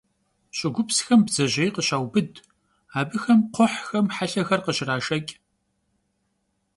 [0.57, 2.33] Ş'ıgupsxem bdzejêy khışaubıd,
[2.99, 5.31] abıxem kxhuhxem helhexer khışraşşeç'.